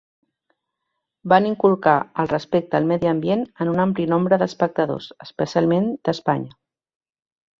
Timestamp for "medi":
2.93-3.11